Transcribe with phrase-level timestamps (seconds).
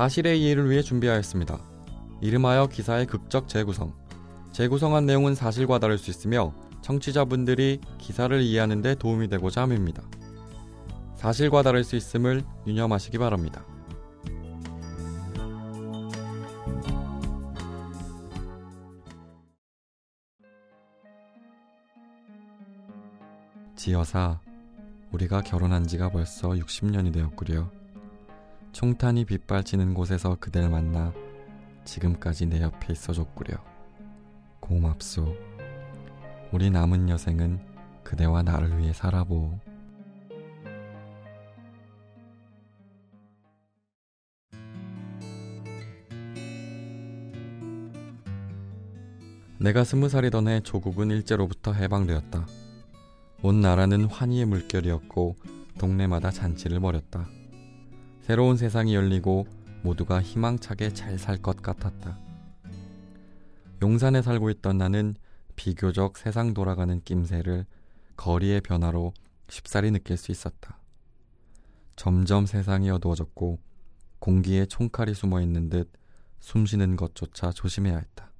[0.00, 1.60] 사실의 이해를 위해 준비하였습니다.
[2.22, 3.92] 이름하여 기사의 극적 재구성.
[4.50, 10.02] 재구성한 내용은 사실과 다를 수 있으며 청취자분들이 기사를 이해하는 데 도움이 되고자 함입니다.
[11.16, 13.62] 사실과 다를 수 있음을 유념하시기 바랍니다.
[23.76, 24.40] 지여사,
[25.12, 27.79] 우리가 결혼한 지가 벌써 60년이 되었구려.
[28.72, 31.12] 총탄이 빗발치는 곳에서 그댈 만나
[31.84, 33.56] 지금까지 내 옆에 있어줬구려.
[34.60, 35.34] 고맙소.
[36.52, 37.60] 우리 남은 여생은
[38.04, 39.58] 그대와 나를 위해 살아보.
[49.58, 52.46] 내가 스무 살이던 해 조국은 일제로부터 해방되었다.
[53.42, 55.36] 온 나라는 환희의 물결이었고
[55.78, 57.39] 동네마다 잔치를 벌였다.
[58.30, 59.48] 새로운 세상이 열리고
[59.82, 62.16] 모두가 희망차게 잘 살 것 같았다.
[63.82, 65.16] 용산에 살고 있던 나는
[65.56, 67.66] 비교적 세상 돌아가는 낌새를
[68.16, 69.14] 거리의 변화로
[69.48, 70.78] 쉽사리 느낄 수 있었다.
[71.96, 73.58] 점점 세상이 어두워졌고
[74.20, 75.90] 공기에 총칼이 숨어 있는 듯
[76.38, 78.30] 숨쉬는 것조차 조심해야 했다.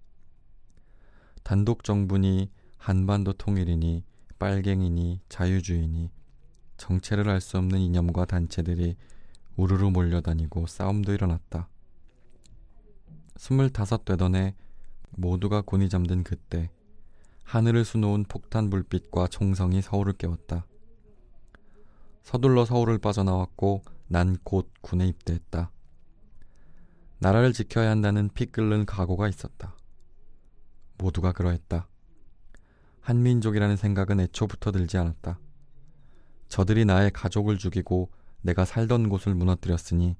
[1.43, 4.05] 단독 정부니 한반도 통일이니
[4.39, 6.13] 빨갱이니 자유주의니
[6.77, 8.95] 정체를 알 수 없는 이념과 단체들이
[9.61, 11.69] 우르르 몰려다니고 싸움도 일어났다.
[13.37, 14.55] 스물다섯 되던 해
[15.11, 16.71] 모두가 곤히 잠든 그때
[17.45, 20.65] 하늘을 수놓은 폭탄 불빛과 총성이 서울을 깨웠다.
[22.23, 25.71] 서둘러 서울을 빠져나왔고 난 곧 군에 입대했다.
[27.19, 29.77] 나라를 지켜야 한다는 피 끓는 각오가 있었다.
[30.97, 31.87] 모두가 그러했다.
[33.03, 35.39] 한민족이라는 생각은 애초부터 들지 않았다.
[36.49, 38.11] 저들이 나의 가족을 죽이고
[38.43, 40.17] 내가 살던 곳을 무너뜨렸으니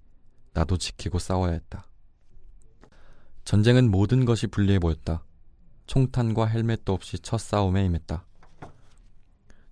[0.53, 1.87] 나도 지키고 싸워야 했다.
[3.45, 5.25] 전쟁은 모든 것이 불리해 보였다.
[5.87, 8.25] 총탄과 헬멧도 없이 첫 싸움에 임했다.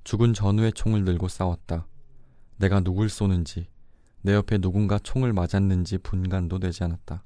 [0.04, 1.86] 죽은 전우의 총을 들고 싸웠다.
[2.56, 3.68] 내가 누굴 쏘는지,
[4.22, 7.22] 내 옆에 누군가 총을 맞았는지 분간도 되지 않았다.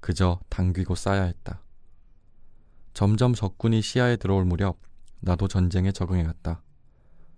[0.00, 1.62] 그저 당기고 싸야 했다.
[2.94, 4.78] 점점 적군이 시야에 들어올 무렵
[5.20, 6.62] 나도 전쟁에 적응해갔다.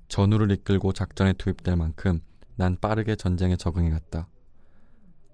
[0.09, 2.21] 전우를 이끌고 작전에 투입될 만큼
[2.63, 4.29] 난 빠르게 전쟁에 적응해 갔다.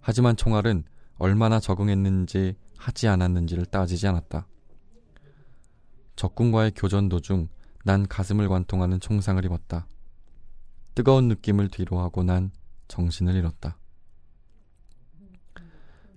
[0.01, 0.85] 하지만 총알은
[1.19, 4.47] 얼마나 적응했는지 하지 않았는지를 따지지 않았다.
[6.17, 7.49] 적군과의 교전 도중
[7.85, 9.87] 난 가슴을 관통하는 총상을 입었다.
[10.95, 12.51] 뜨거운 느낌을 뒤로하고 난
[12.89, 13.77] 정신을 잃었다.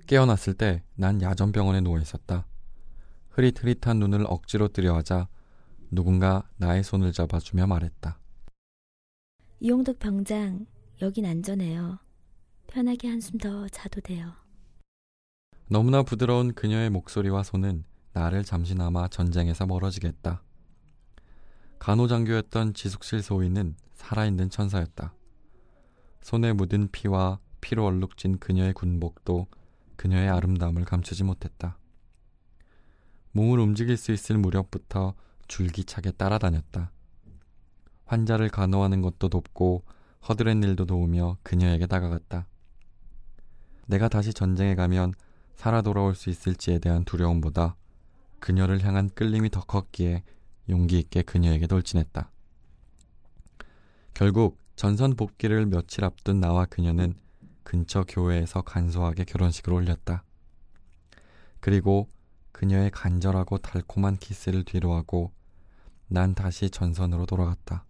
[0.07, 2.47] 깨어났을 때 난 야전병원에 누워 있었다.
[3.31, 5.27] 흐릿흐릿한 눈을 억지로 뜨려 하자
[5.89, 8.17] 누군가 나의 손을 잡아주며 말했다.
[9.59, 10.65] 이용덕 병장,
[11.01, 11.97] 여긴 안전해요.
[12.67, 14.33] 편하게 한숨 더 자도 돼요.
[15.67, 20.43] 너무나 부드러운 그녀의 목소리와 손은 나를 잠시나마 전쟁에서 멀어지게 했다.
[21.79, 25.15] 간호장교였던 지숙실 소위는 살아있는 천사였다.
[26.21, 29.47] 손에 묻은 피와 피로 얼룩진 그녀의 군복도
[29.95, 31.79] 그녀의 아름다움을 감추지 못했다.
[33.31, 35.15] 몸을 움직일 수 있을 무렵부터
[35.47, 36.91] 줄기차게 따라다녔다.
[38.05, 39.83] 환자를 간호하는 것도 돕고
[40.27, 42.47] 허드렛 일도 도우며 그녀에게 다가갔다.
[43.87, 45.13] 내가 다시 전쟁에 가면
[45.55, 47.75] 살아 돌아올 수 있을지에 대한 두려움보다
[48.39, 50.23] 그녀를 향한 끌림이 더 컸기에
[50.69, 52.31] 용기 있게 그녀에게 돌진했다.
[54.13, 57.15] 결국 전선 복귀를 며칠 앞둔 나와 그녀는
[57.63, 60.23] 근처 교회에서 간소하게 결혼식을 올렸다.
[61.59, 62.09] 그리고
[62.51, 65.31] 그녀의 간절하고 달콤한 키스를 뒤로하고
[66.07, 67.85] 난 다시 전선으로 돌아갔다.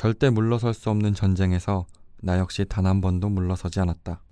[0.00, 1.86] 절대 물러설 수 없는 전쟁에서
[2.22, 4.22] 나 역시 단 한 번도 물러서지 않았다.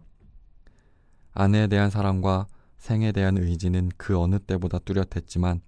[1.35, 2.47] 아내에 대한 사랑과
[2.79, 5.61] 생에 대한 의지는 그 어느 때보다 뚜렷했지만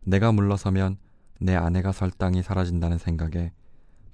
[0.00, 0.96] 내가 물러서면
[1.38, 3.52] 내 아내가 설 땅이 사라진다는 생각에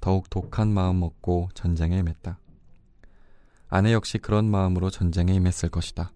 [0.02, 2.38] 더욱 독한 마음 먹고 전쟁에 임했다.
[3.70, 6.12] 아내 역시 그런 마음으로 전쟁에 임했을 것이다.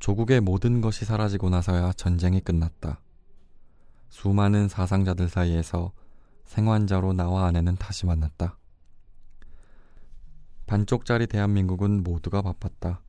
[0.00, 3.00] 조국의 모든 것이 사라지고 나서야 전쟁이 끝났다.
[4.10, 5.92] 수많은 사상자들 사이에서
[6.50, 8.56] 생환자로 나와 아내는 다시 만났다.
[10.66, 13.00] 반쪽짜리 대한민국은 모두가 바빴다.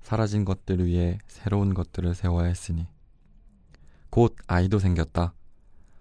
[0.00, 2.86] 사라진 것들 위해 새로운 것들을 세워야 했으니.
[4.10, 5.34] 곧 아이도 생겼다.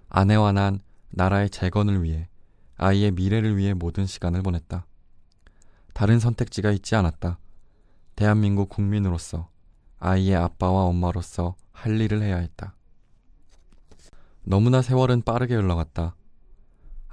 [0.09, 2.29] 아내와 난 나라의 재건을 위해,
[2.77, 4.85] 아이의 미래를 위해 모든 시간을 보냈다.
[5.95, 7.39] 다른 선택지가 있지 않았다.
[8.15, 9.49] 대한민국 국민으로서
[9.97, 12.75] 아이의 아빠와 엄마로서 할 일을 해야 했다.
[14.43, 16.15] 너무나 세월은 빠르게 흘러갔다.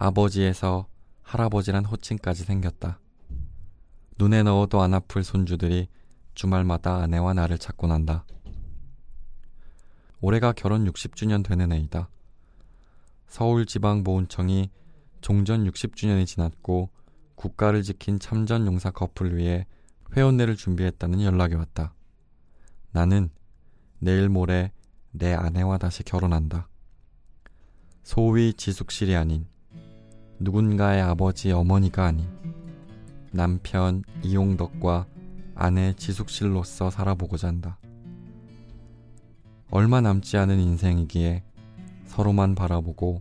[0.00, 0.86] 아버지에서
[1.22, 3.00] 할아버지란 호칭까지 생겼다.
[4.16, 5.88] 눈에 넣어도 안 아플 손주들이
[6.34, 8.24] 주말마다 아내와 나를 찾곤 한다.
[10.20, 12.08] 올해가 결혼 60주년 되는 해이다.
[13.26, 14.70] 서울지방보훈청이
[15.20, 16.90] 종전 60주년이 지났고
[17.34, 19.66] 국가를 지킨 참전 용사 커플 위해
[20.16, 21.92] 회원례를 준비했다는 연락이 왔다.
[22.92, 23.30] 나는
[23.98, 24.70] 내일 모레
[25.10, 26.68] 내 아내와 다시 결혼한다.
[28.04, 29.46] 소위 지숙실이 아닌
[30.40, 32.26] 누군가의 아버지 어머니가 아닌
[33.32, 35.06] 남편 이용덕과
[35.54, 37.78] 아내 지숙실로서 살아보고자 한다.
[39.70, 41.42] 얼마 남지 않은 인생이기에
[42.06, 43.20] 서로만 바라보고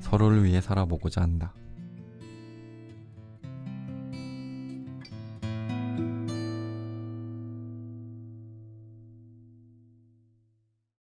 [0.00, 1.52] 서로를 위해 살아보고자 한다.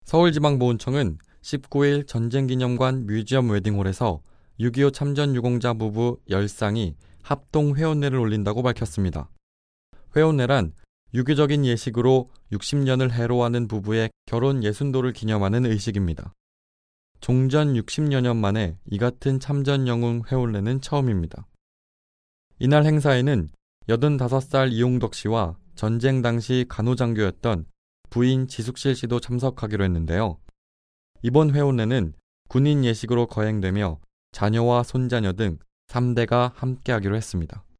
[0.05, 4.21] 서울지방보훈청은 19일 전쟁기념관 뮤지엄 웨딩홀에서
[4.59, 9.29] 6.25 참전 유공자 부부 10쌍이 합동 회원례를 올린다고 밝혔습니다.
[10.15, 10.73] 회원례란
[11.13, 16.33] 유교적인 예식으로 60년을 해로하는 부부의 결혼 예순도를 기념하는 의식입니다.
[17.21, 21.47] 종전 60여 년 만에 이 같은 참전 영웅 회원례는 처음입니다.
[22.59, 23.49] 이날 행사에는
[23.87, 27.65] 85살 이용덕 씨와 전쟁 당시 간호장교였던
[28.09, 30.37] 부인 지숙실 씨도 참석하기로 했는데요.
[31.21, 32.13] 이번 회원례는
[32.49, 33.99] 군인 예식으로 거행되며
[34.31, 37.63] 자녀와 손자녀 등 3대가 함께하기로 했습니다.